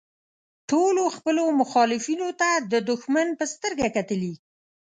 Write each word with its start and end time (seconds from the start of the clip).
ټولو 0.69 1.03
خپلو 1.15 1.43
مخالفینو 1.61 2.29
ته 2.41 2.49
د 2.71 2.73
دوښمن 2.89 3.27
په 3.39 3.45
سترګه 3.53 3.87
کتلي. 3.97 4.33